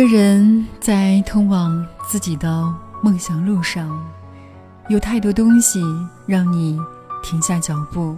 [0.00, 4.02] 一个人在通往自己的梦想路上，
[4.88, 5.78] 有太多东西
[6.24, 6.80] 让你
[7.22, 8.16] 停下脚步。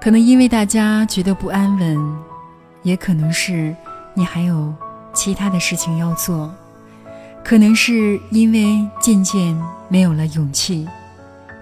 [0.00, 1.98] 可能因为大家觉得不安稳，
[2.84, 3.74] 也可能是
[4.14, 4.72] 你还有
[5.12, 6.54] 其他的事情要做，
[7.42, 10.88] 可能是因为渐渐没有了勇气，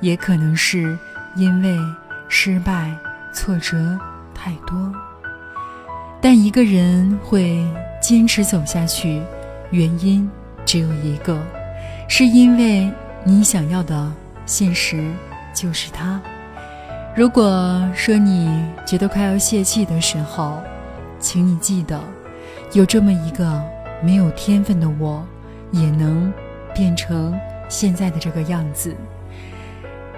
[0.03, 0.99] 也可能是
[1.35, 1.79] 因为
[2.29, 2.95] 失败、
[3.33, 3.99] 挫折
[4.35, 4.93] 太多。
[6.21, 7.65] 但一个人会
[8.01, 9.23] 坚持走下去，
[9.71, 10.29] 原因
[10.67, 11.41] 只有一个，
[12.09, 12.91] 是因为
[13.25, 14.13] 你想要的
[14.45, 15.11] 现实
[15.55, 16.21] 就是他。
[17.15, 20.61] 如果说你觉得快要泄气的时候，
[21.21, 22.01] 请你记得，
[22.73, 23.63] 有这么一个
[24.03, 25.25] 没有天分的我，
[25.71, 26.33] 也能
[26.75, 27.39] 变成
[27.69, 28.95] 现在的这个样子。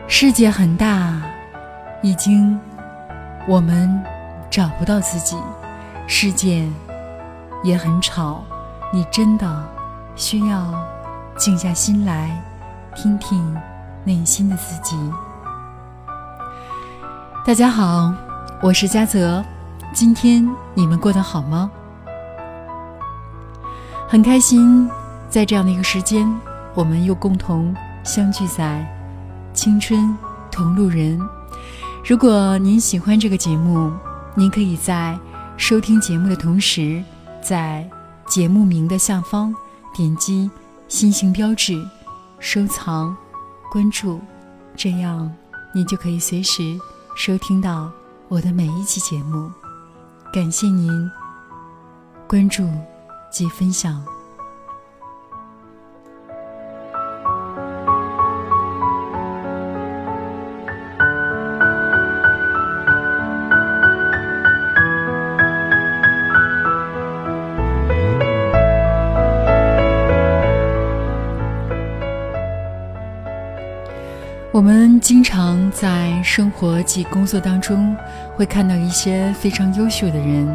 [0.08, 1.22] 世界很大，
[2.02, 2.58] 已经
[3.46, 4.02] 我们
[4.50, 5.36] 找不到自己。
[6.12, 6.68] 世界
[7.62, 8.42] 也很吵，
[8.92, 9.64] 你真的
[10.16, 10.74] 需要
[11.38, 12.36] 静下心来，
[12.96, 13.56] 听听
[14.02, 14.96] 内心的自己。
[17.46, 18.12] 大家好，
[18.60, 19.42] 我是嘉泽，
[19.94, 20.44] 今天
[20.74, 21.70] 你们过得好吗？
[24.08, 24.90] 很开心，
[25.28, 26.28] 在这样的一个时间，
[26.74, 28.84] 我们又共同相聚在
[29.54, 30.12] 青春
[30.50, 31.20] 同路人。
[32.04, 33.92] 如果您喜欢这个节目，
[34.34, 35.16] 您可以在。
[35.60, 37.04] 收听节目的同时，
[37.42, 37.88] 在
[38.26, 39.54] 节目名的下方
[39.94, 40.50] 点击
[40.88, 41.86] 心形标志，
[42.40, 43.14] 收藏、
[43.70, 44.18] 关注，
[44.74, 45.30] 这样
[45.74, 46.80] 你就可以随时
[47.14, 47.92] 收听到
[48.28, 49.52] 我的每一期节目。
[50.32, 50.90] 感谢您
[52.26, 52.66] 关注
[53.30, 54.02] 及分享。
[74.60, 77.96] 我们经常在生活及工作当中
[78.36, 80.46] 会看到一些非常优秀的人，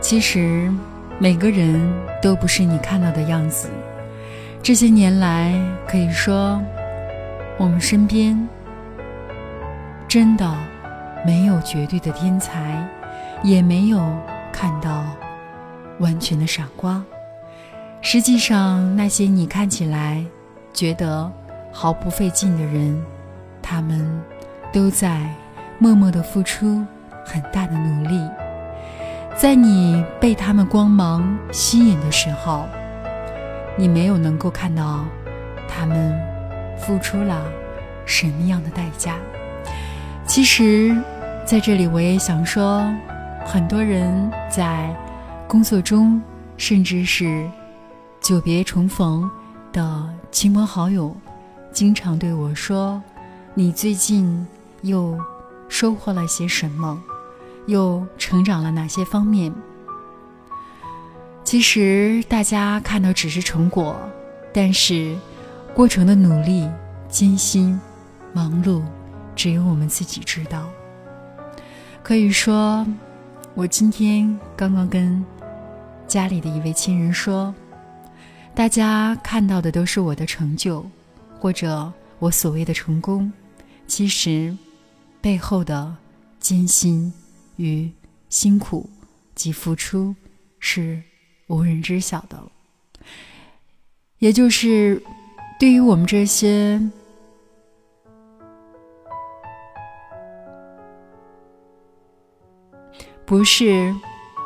[0.00, 0.72] 其实
[1.18, 1.82] 每个人
[2.22, 3.68] 都不是你看到的样子。
[4.62, 5.52] 这些年来，
[5.84, 6.62] 可以说
[7.58, 8.38] 我们身边
[10.06, 10.48] 真的
[11.26, 12.88] 没有绝对的天才，
[13.42, 13.98] 也没有
[14.52, 15.04] 看到
[15.98, 17.02] 完全的傻瓜。
[18.00, 20.24] 实际上，那些你看起来
[20.72, 21.28] 觉得。
[21.72, 23.02] 毫不费劲的人，
[23.62, 24.22] 他们
[24.72, 25.26] 都在
[25.78, 26.84] 默默的付出
[27.24, 28.20] 很大的努力。
[29.34, 32.66] 在你被他们光芒吸引的时候，
[33.76, 35.04] 你没有能够看到
[35.66, 36.14] 他们
[36.78, 37.42] 付出了
[38.04, 39.16] 什么样的代价。
[40.26, 40.94] 其实，
[41.44, 42.84] 在这里我也想说，
[43.44, 44.94] 很多人在
[45.48, 46.20] 工作中，
[46.58, 47.48] 甚至是
[48.20, 49.28] 久别重逢
[49.72, 51.16] 的亲朋好友。
[51.72, 53.02] 经常对我说
[53.54, 54.46] ：“你最近
[54.82, 55.18] 又
[55.68, 57.02] 收获了些什么？
[57.66, 59.52] 又成长了哪些方面？”
[61.44, 63.96] 其实大家看到只是成果，
[64.52, 65.16] 但是
[65.74, 66.68] 过程的努力、
[67.08, 67.80] 艰辛、
[68.32, 68.82] 忙碌，
[69.34, 70.68] 只有我们自己知道。
[72.02, 72.86] 可以说，
[73.54, 75.24] 我今天刚刚跟
[76.06, 77.54] 家里的一位亲人说
[78.54, 80.84] ：“大家看到的都是我的成就。”
[81.42, 83.32] 或者我所谓的成功，
[83.88, 84.56] 其实
[85.20, 85.96] 背后的
[86.38, 87.12] 艰辛
[87.56, 87.90] 与
[88.28, 88.88] 辛苦
[89.34, 90.14] 及付出
[90.60, 91.02] 是
[91.48, 92.40] 无人知晓的。
[94.18, 95.02] 也就是
[95.58, 96.80] 对于我们这些
[103.26, 103.92] 不是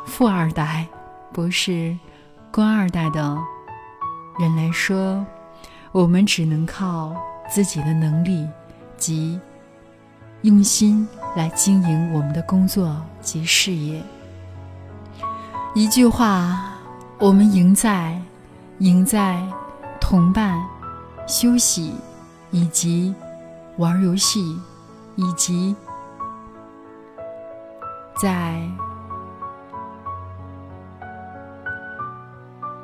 [0.06, 0.88] 富二代、
[1.31, 1.94] 不是
[2.50, 3.37] 官二代的
[4.38, 5.22] 人来说。
[5.96, 7.16] 我们只能靠
[7.48, 8.46] 自己的能力
[8.98, 9.40] 及
[10.43, 14.04] 用心来经营我们的工作及事业。
[15.75, 16.75] 一句话，
[17.19, 18.20] 我们赢在
[18.81, 19.43] 赢在
[19.98, 20.62] 同伴、
[21.26, 21.94] 休息
[22.50, 23.14] 以及
[23.78, 24.60] 玩游戏，
[25.14, 25.75] 以及
[28.20, 28.60] 在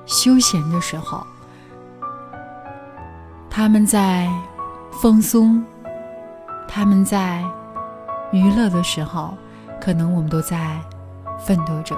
[0.06, 1.26] 休闲的时候。
[3.54, 4.26] 他们在
[5.02, 5.62] 放松，
[6.66, 7.44] 他们在
[8.30, 9.34] 娱乐的时候，
[9.78, 10.80] 可能我们都在
[11.38, 11.94] 奋斗着，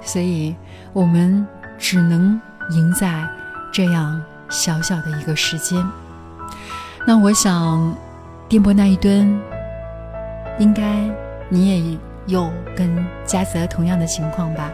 [0.00, 0.56] 所以
[0.94, 1.46] 我们
[1.76, 2.40] 只能
[2.70, 3.22] 赢在
[3.70, 4.18] 这样
[4.48, 5.86] 小小的一个时间。
[7.06, 7.94] 那我想，
[8.48, 9.12] 电波那一端，
[10.58, 11.06] 应该
[11.50, 11.98] 你也
[12.28, 14.72] 有跟嘉泽同样的情况吧？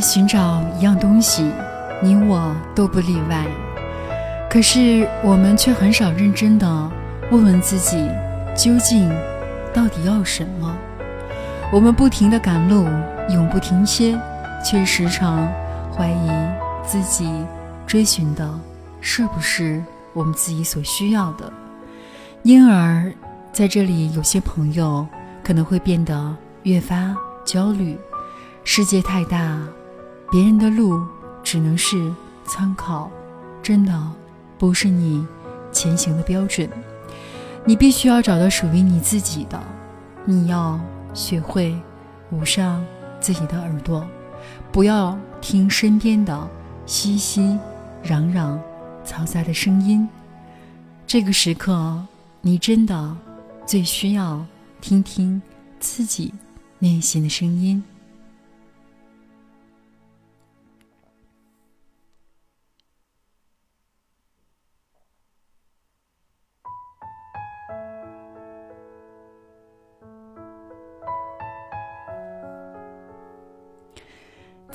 [0.00, 1.50] 寻找一样东西，
[2.02, 3.44] 你我都不例外。
[4.50, 6.90] 可是我们却很少认真的
[7.30, 8.08] 问问自己，
[8.56, 9.10] 究竟
[9.72, 10.76] 到底要什么？
[11.72, 12.86] 我们不停的赶路，
[13.28, 14.18] 永不停歇，
[14.64, 15.46] 却时常
[15.94, 16.30] 怀疑
[16.82, 17.30] 自己
[17.86, 18.48] 追寻的
[19.00, 19.82] 是不是
[20.14, 21.52] 我们自己所需要的。
[22.42, 23.12] 因而，
[23.52, 25.06] 在这里，有些朋友
[25.44, 27.14] 可能会变得越发
[27.44, 27.98] 焦虑。
[28.64, 29.58] 世界太大，
[30.30, 31.02] 别人的路
[31.42, 32.12] 只能是
[32.44, 33.10] 参考，
[33.62, 34.12] 真的
[34.58, 35.26] 不是你
[35.72, 36.68] 前行的标准。
[37.64, 39.58] 你必须要找到属于你自己的。
[40.24, 40.78] 你要
[41.14, 41.74] 学会
[42.30, 42.84] 捂上
[43.20, 44.06] 自己的耳朵，
[44.70, 46.48] 不要听身边的
[46.84, 47.58] 熙熙
[48.04, 48.58] 攘攘、
[49.06, 50.06] 嘈杂的声音。
[51.06, 52.04] 这个时刻，
[52.42, 53.16] 你真的
[53.66, 54.44] 最需要
[54.82, 55.40] 听听
[55.80, 56.34] 自己
[56.78, 57.82] 内心的声音。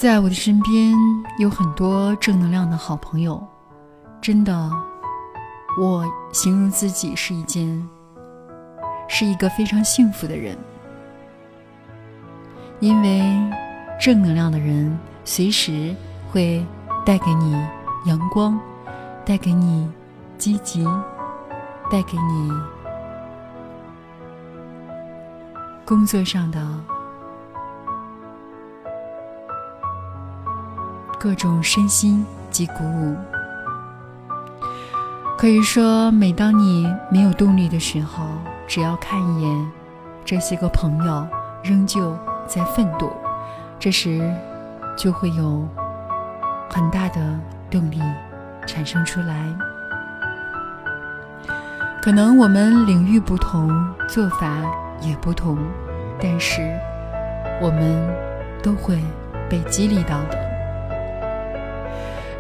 [0.04, 0.94] 在我的身边
[1.38, 3.42] 有很多正能量的好朋友，
[4.20, 4.70] 真的，
[5.80, 7.88] 我形容自己是一件，
[9.08, 10.58] 是一个非常幸福的人，
[12.82, 13.24] 因为
[13.98, 14.94] 正能量的人
[15.24, 15.96] 随时
[16.30, 16.62] 会
[17.06, 17.54] 带给你
[18.04, 18.60] 阳光，
[19.24, 19.90] 带给你
[20.38, 20.84] 积极，
[21.90, 22.52] 带给你
[25.86, 26.60] 工作上的。
[31.24, 33.16] 各种身心及鼓舞。
[35.38, 38.26] 可以说，每当你没有动力的时候，
[38.68, 39.72] 只要看一眼
[40.26, 41.26] 这些个朋友，
[41.64, 42.14] 仍旧
[42.46, 43.10] 在奋斗，
[43.80, 44.30] 这时
[44.98, 45.66] 就会有
[46.70, 47.40] 很大的
[47.72, 48.02] 动力
[48.68, 49.46] 产生出来。
[52.02, 53.72] 可能我们领域不同，
[54.10, 54.58] 做法
[55.00, 55.58] 也不同，
[56.22, 56.78] 但是
[57.62, 58.14] 我们
[58.62, 59.00] 都会
[59.50, 60.43] 被激励到的。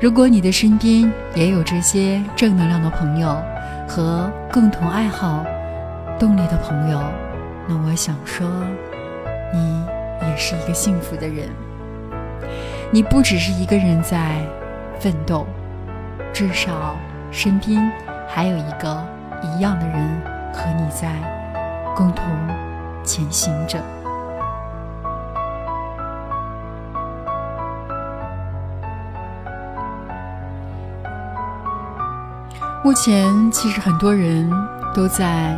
[0.04, 3.42] 如果你的身边也有这些正能量的朋友
[3.88, 5.46] 和共同爱好、
[6.20, 7.02] 动力的朋友，
[7.70, 8.46] 那我想说，
[9.54, 9.82] 你
[10.28, 11.48] 也是一个幸福的人。
[12.92, 14.46] 你不只是一个人在
[15.00, 15.48] 奋斗，
[16.34, 16.98] 至少
[17.32, 17.90] 身边
[18.28, 19.02] 还有一个
[19.42, 21.14] 一样的人和你在
[21.96, 22.26] 共同
[23.06, 23.80] 前行着。
[32.84, 34.52] 目前，其实很多人
[34.94, 35.58] 都在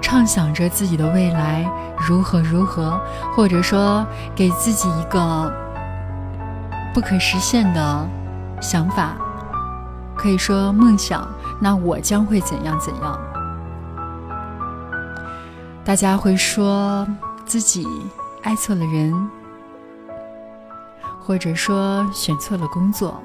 [0.00, 1.68] 畅想着自己的未来
[1.98, 2.96] 如何如何，
[3.34, 4.06] 或者说
[4.36, 5.52] 给自己一个
[6.94, 8.08] 不可实现的
[8.60, 9.16] 想法，
[10.16, 11.26] 可以说梦想。
[11.60, 13.18] 那我将会怎样怎样？
[15.84, 17.04] 大家会说
[17.44, 17.84] 自己
[18.44, 19.12] 爱错了人，
[21.20, 23.20] 或者说选错了工作。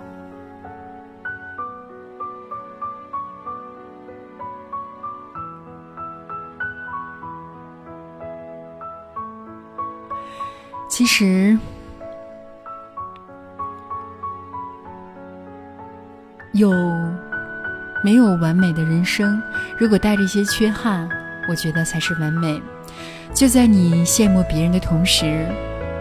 [10.91, 11.57] 其实，
[16.51, 16.69] 有
[18.03, 19.41] 没有完美的人生？
[19.77, 21.07] 如果带着一些缺憾，
[21.47, 22.61] 我觉得才是完美。
[23.33, 25.47] 就在你羡慕别人的同时，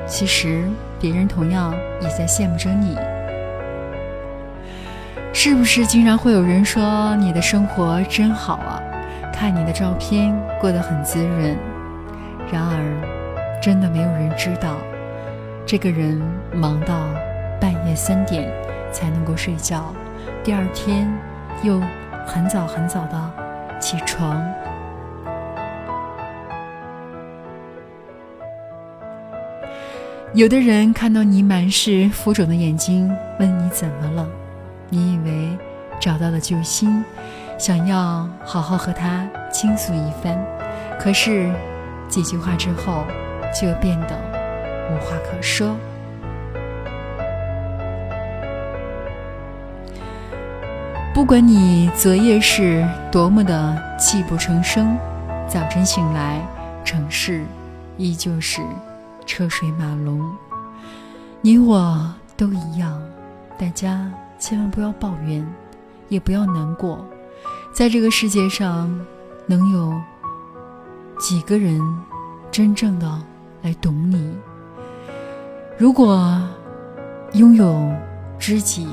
[0.08, 0.64] 其实
[0.98, 2.98] 别人同样也在羡慕着你。
[5.32, 8.82] 是不是经常会有人说你的生活真好啊？
[9.32, 11.56] 看你的照片过得很滋润。
[12.52, 13.19] 然而，
[13.60, 14.76] 真的没有人知道。
[15.66, 16.20] 这个人
[16.52, 16.98] 忙到
[17.60, 18.50] 半夜三点
[18.90, 19.94] 才能够睡觉，
[20.42, 21.08] 第二天
[21.62, 21.80] 又
[22.26, 23.32] 很早很早的
[23.78, 24.42] 起床。
[30.32, 34.26] 有的人看到你满是浮肿的眼睛，问你怎么了？
[34.88, 35.58] 你以为
[36.00, 37.04] 找到了救星，
[37.58, 40.38] 想要好好和他倾诉一番，
[40.98, 41.52] 可是
[42.08, 43.04] 几句话之后
[43.52, 44.16] 就变得。
[44.90, 45.76] 无话可说。
[51.12, 54.96] 不管你昨夜是多么的泣不成声，
[55.46, 56.40] 早晨醒来，
[56.84, 57.44] 城市
[57.96, 58.62] 依旧是
[59.26, 60.20] 车水马龙。
[61.42, 63.02] 你我都一样，
[63.58, 65.46] 大家千万不要抱怨，
[66.08, 67.04] 也不要难过。
[67.72, 68.88] 在这个世界上，
[69.46, 69.92] 能有
[71.18, 71.80] 几个人
[72.50, 73.20] 真正的？
[73.62, 74.34] 来懂你。
[75.78, 76.40] 如果
[77.34, 77.90] 拥有
[78.38, 78.88] 知己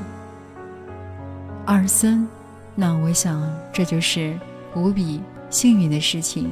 [1.66, 2.28] 二三，
[2.76, 3.42] 那我想
[3.74, 4.38] 这就是
[4.76, 6.50] 无比幸运的事情。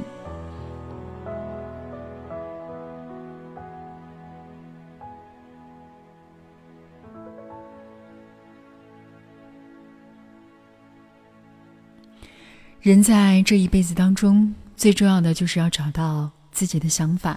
[12.82, 17.36] 人在这一辈子当中，最重要的就是要找到自己的想法，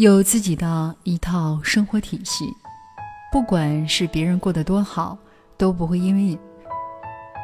[0.00, 2.46] 有自己的一套生活体系。
[3.30, 5.14] 不管是别人过得多好，
[5.58, 6.38] 都不会因为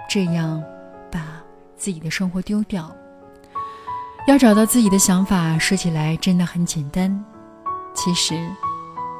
[0.08, 0.62] 这样
[1.12, 1.20] 把
[1.76, 2.90] 自己的生活丢掉。
[4.26, 7.22] 要找到自己的想法，说起来真的很简单，
[7.94, 8.34] 其实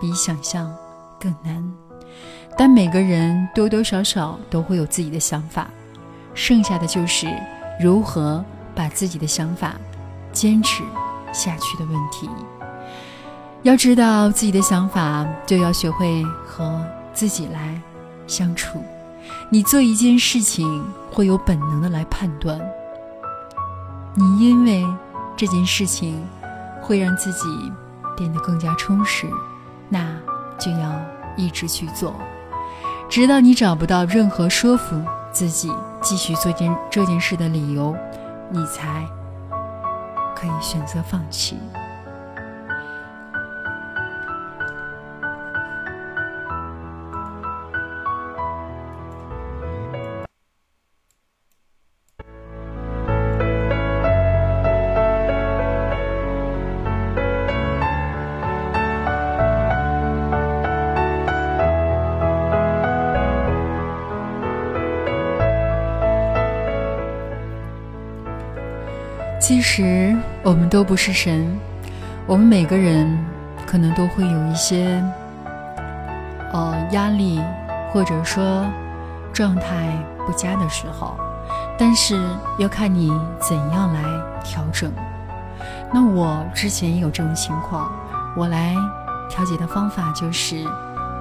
[0.00, 0.74] 比想象
[1.20, 1.62] 更难。
[2.56, 5.68] 但每个人多多少少都会有自己的想法，
[6.32, 7.28] 剩下的就是。
[7.78, 8.42] 如何
[8.74, 9.74] 把自己的想法
[10.32, 10.82] 坚持
[11.34, 12.26] 下去的问题？
[13.66, 16.80] 要知道自己的想法，就要学会和
[17.12, 17.82] 自己来
[18.28, 18.80] 相处。
[19.50, 22.60] 你做一件事情，会有本能的来判断。
[24.14, 24.86] 你因为
[25.36, 26.24] 这件事情
[26.80, 27.72] 会让自己
[28.16, 29.26] 变得更加充实，
[29.88, 30.16] 那
[30.60, 30.92] 就要
[31.36, 32.14] 一直去做，
[33.08, 34.96] 直到你找不到任何说服。
[35.32, 35.70] 自己
[36.00, 37.96] 继续做件这件事的理由，
[38.48, 39.04] 你才
[40.36, 41.58] 可以选择放弃。
[69.68, 71.44] 其实我们都不是神，
[72.24, 73.18] 我们每个人
[73.66, 75.02] 可能都会有一些
[76.52, 77.42] 呃压力，
[77.90, 78.64] 或者说
[79.32, 79.92] 状态
[80.24, 81.18] 不佳的时候，
[81.76, 82.16] 但是
[82.58, 84.02] 要看你怎样来
[84.44, 84.90] 调整。
[85.92, 87.90] 那我之前也有这种情况，
[88.36, 88.72] 我来
[89.28, 90.64] 调节的方法就是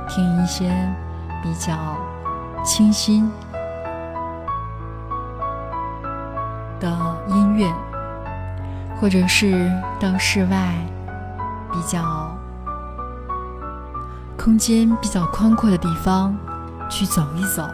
[0.08, 0.72] 听一些
[1.42, 1.74] 比较
[2.64, 3.30] 清新
[6.80, 6.96] 的
[7.28, 7.68] 音乐。
[9.00, 10.74] 或者是到室外，
[11.72, 12.36] 比较
[14.38, 16.36] 空间比较宽阔的地方
[16.90, 17.70] 去走一走，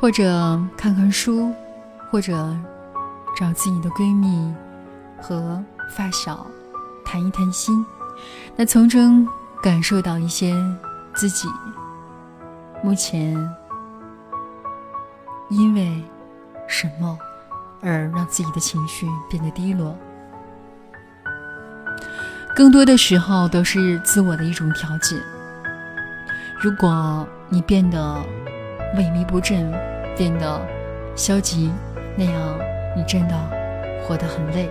[0.00, 0.24] 或者
[0.76, 1.52] 看看书，
[2.10, 2.32] 或者
[3.36, 4.54] 找自己的闺蜜
[5.20, 6.46] 和发小
[7.04, 7.84] 谈一谈心，
[8.56, 9.28] 那从中
[9.60, 10.54] 感受到一些
[11.14, 11.48] 自己
[12.82, 13.36] 目前
[15.50, 16.02] 因为
[16.68, 17.18] 什么。
[17.84, 19.94] 而让自己的情绪变得低落，
[22.56, 25.16] 更多的时候都是自我的一种调节。
[26.58, 27.98] 如果你变得
[28.96, 29.70] 萎靡不振，
[30.16, 30.60] 变得
[31.14, 31.70] 消极，
[32.16, 32.58] 那样
[32.96, 33.36] 你真的
[34.02, 34.70] 活得很累。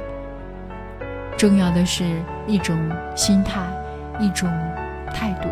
[1.38, 2.04] 重要的是
[2.48, 2.76] 一种
[3.16, 3.62] 心态，
[4.20, 4.50] 一种
[5.14, 5.50] 态度。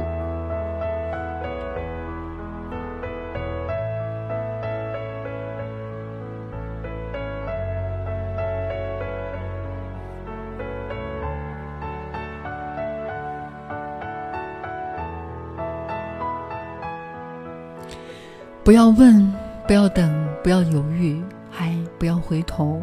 [18.72, 19.30] 不要问，
[19.68, 20.10] 不要等，
[20.42, 22.82] 不要犹豫，还不要回头。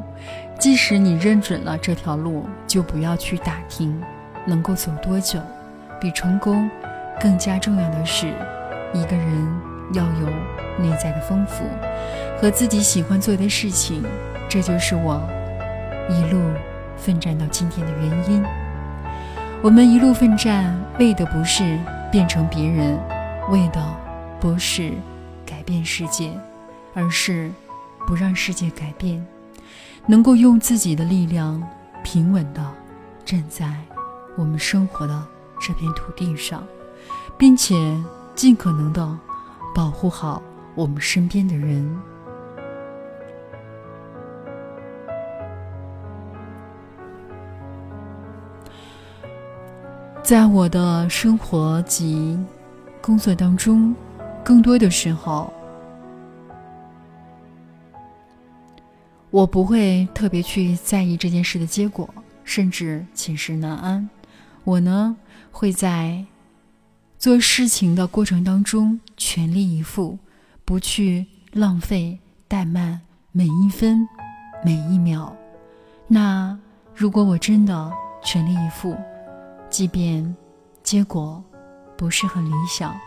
[0.58, 3.98] 即使你认准了这条路，就不要去打听
[4.44, 5.40] 能够走多久。
[5.98, 6.68] 比成功
[7.18, 8.26] 更加重要的是，
[8.92, 9.48] 一个人
[9.94, 10.26] 要有
[10.76, 11.64] 内在的丰富
[12.38, 14.04] 和自己喜欢做的事情。
[14.46, 15.18] 这就是我
[16.10, 16.38] 一路
[16.98, 18.44] 奋战到今天的原因。
[19.62, 21.78] 我们一路奋战，为的不是
[22.12, 22.98] 变成别人，
[23.48, 23.82] 为的
[24.38, 24.92] 不是。
[25.68, 26.32] 变世界，
[26.94, 27.52] 而是
[28.06, 29.22] 不让世界改变，
[30.06, 31.62] 能够用自己的力量
[32.02, 32.74] 平稳的
[33.22, 33.76] 站在
[34.34, 35.26] 我们生活的
[35.60, 36.66] 这片土地上，
[37.36, 37.76] 并且
[38.34, 39.18] 尽可能的
[39.74, 40.42] 保护好
[40.74, 42.00] 我们身边的人。
[50.22, 52.38] 在我的生活及
[53.02, 53.94] 工作当中。
[54.44, 55.52] 更多的时候，
[59.30, 62.08] 我不会特别去在意这件事的结果，
[62.44, 64.08] 甚至寝食难安。
[64.64, 65.16] 我呢，
[65.50, 66.24] 会在
[67.18, 70.18] 做事情的过程当中全力以赴，
[70.64, 73.00] 不去浪费、怠慢
[73.32, 74.06] 每一分、
[74.64, 75.34] 每一秒。
[76.06, 76.58] 那
[76.94, 77.92] 如果我真的
[78.24, 78.96] 全力以赴，
[79.68, 80.34] 即便
[80.82, 81.42] 结果
[81.96, 82.98] 不是很理想，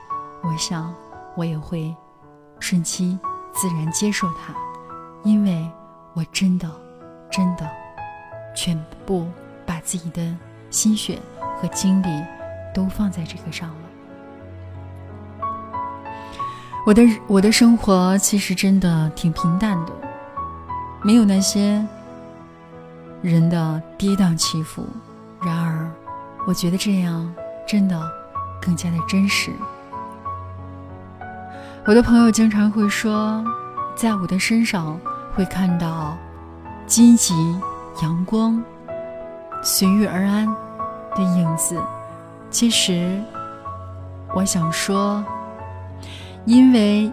[0.44, 0.94] 我想
[1.36, 1.94] 我也会
[2.60, 3.18] 顺其
[3.54, 4.56] 自然接受它，
[5.24, 5.68] 因为
[6.14, 6.70] 我真的
[7.30, 7.70] 真的
[8.56, 9.28] 全部
[9.66, 10.22] 把自己的
[10.70, 11.20] 心血
[11.58, 12.08] 和精力
[12.74, 13.76] 都放在这个上了。
[16.86, 19.94] 我的我的生活其实真的挺平淡的，
[21.04, 21.86] 没有那些
[23.22, 24.86] 人的跌宕起伏。
[25.44, 25.90] 然而，
[26.48, 27.34] 我觉得这样
[27.68, 28.12] 真的
[28.62, 29.52] 更加的真实。
[31.86, 33.44] 我的朋友经常会说，
[33.96, 35.00] 在我的身上
[35.36, 36.18] 会看到
[36.86, 37.34] 积极、
[38.02, 38.64] 阳光、
[39.64, 40.46] 随遇而安
[41.16, 41.80] 的影子。
[42.50, 43.22] 其实，
[44.34, 45.24] 我想说。
[46.44, 47.12] 因为，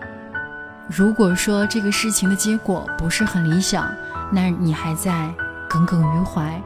[0.88, 3.86] 如果说这个事情的结果不是很理想，
[4.32, 5.28] 那你还在
[5.68, 6.58] 耿耿于怀，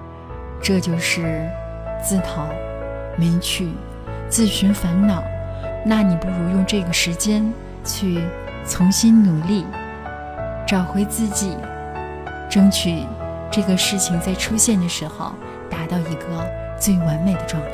[0.63, 1.51] 这就是
[2.01, 2.47] 自讨
[3.17, 3.73] 没趣、
[4.29, 5.21] 自寻烦恼。
[5.85, 7.53] 那你不如用这个时间
[7.85, 8.23] 去
[8.65, 9.67] 重新努力，
[10.67, 11.57] 找回自己，
[12.49, 13.05] 争取
[13.51, 15.33] 这个事情在出现的时候
[15.69, 16.47] 达到一个
[16.81, 17.69] 最完美的状态。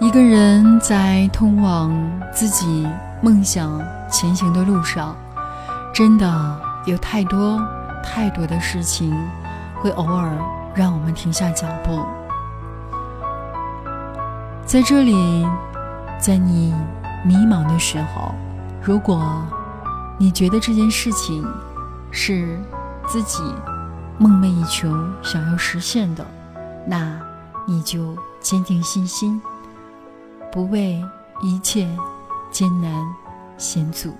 [0.00, 1.90] 一个人在通往
[2.32, 2.86] 自己
[3.22, 5.16] 梦想前行的路上，
[5.94, 7.64] 真的有太多
[8.02, 9.16] 太多的事情
[9.76, 10.36] 会偶尔
[10.74, 12.04] 让我们停下脚步。
[14.66, 15.46] 在这里，
[16.18, 16.74] 在你
[17.24, 18.34] 迷茫的时候，
[18.82, 19.40] 如果
[20.18, 21.46] 你觉得这件事情
[22.10, 22.60] 是
[23.06, 23.40] 自己
[24.18, 26.26] 梦寐以求、想要实现的，
[26.88, 27.20] 那
[27.68, 29.40] 你就坚定信心。
[30.50, 31.00] 不为
[31.40, 31.88] 一切
[32.50, 32.92] 艰难
[33.56, 34.12] 险阻。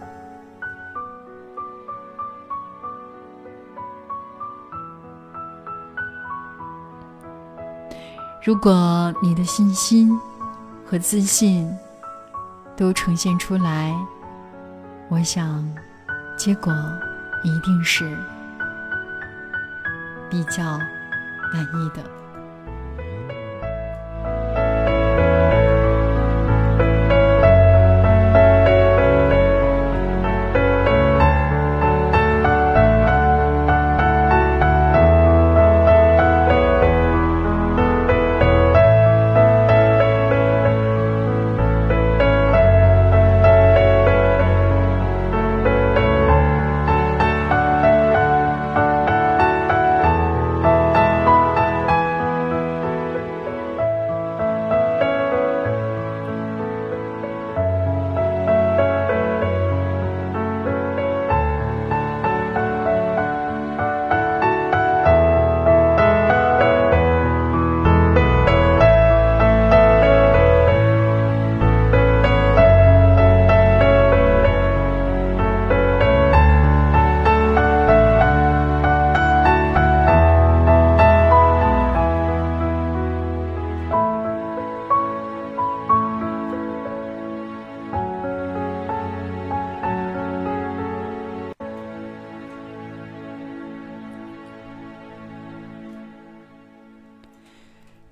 [8.45, 10.21] 如果你的信心
[10.85, 11.75] 和自信
[12.77, 13.95] 都呈现出来，
[15.09, 15.67] 我想
[16.37, 16.71] 结果
[17.43, 18.05] 一定是
[20.29, 20.63] 比较
[21.55, 22.14] 满意的。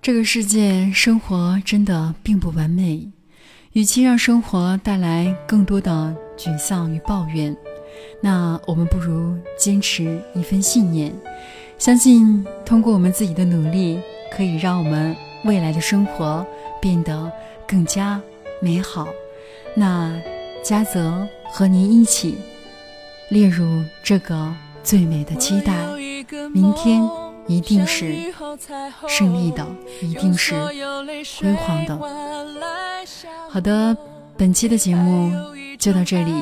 [0.02, 3.08] 这个世界生活真的并不完美，
[3.72, 7.56] 与其让生活带来更多的沮丧与抱怨，
[8.20, 11.14] 那我们不如坚持一份信念，
[11.78, 14.00] 相信通过我们自己的努力，
[14.36, 16.44] 可以让我们未来的生活
[16.80, 17.30] 变得
[17.64, 18.20] 更加
[18.60, 19.06] 美好。
[19.72, 20.12] 那
[20.64, 22.38] 嘉泽和您一起
[23.28, 25.72] 列入这个最美的期待，
[26.52, 27.21] 明天。
[27.46, 28.14] 一定是
[29.08, 29.66] 胜利的，
[30.00, 30.54] 一定是
[31.40, 31.98] 辉煌的。
[33.48, 33.96] 好的，
[34.36, 35.32] 本期的节目
[35.78, 36.32] 就到这里，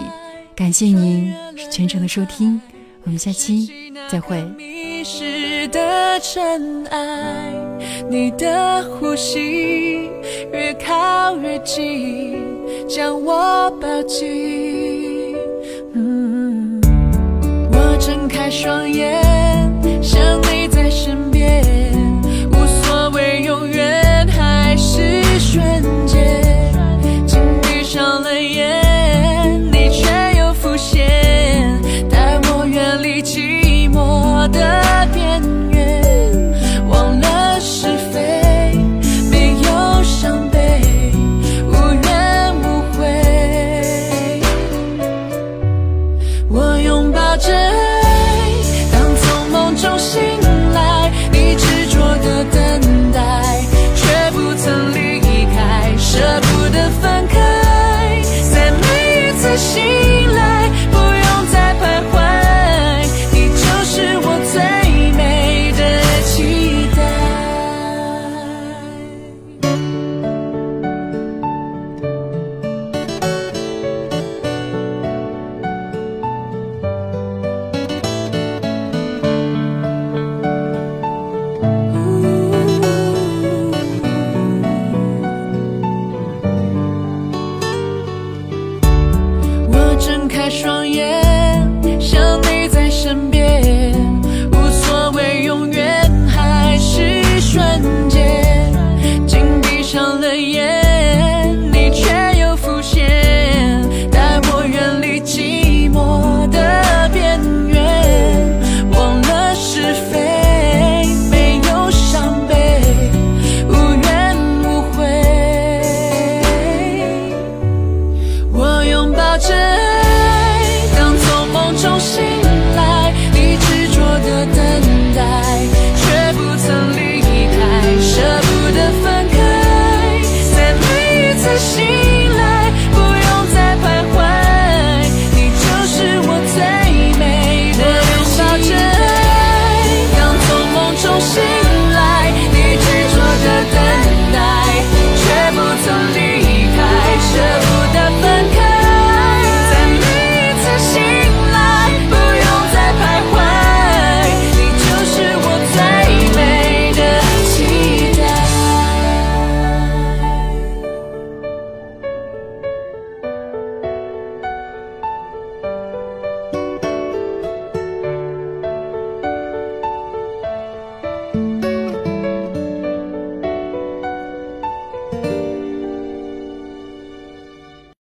[0.55, 1.35] 感谢您
[1.71, 2.61] 全程的收听，
[3.05, 4.45] 我们下期再会。
[8.09, 10.11] 你的呼吸
[10.53, 12.39] 越靠越近，
[12.89, 15.35] 将我抱紧。
[17.73, 19.21] 我睁开双眼。
[20.03, 20.50] 想你
[20.83, 21.30] 在身边，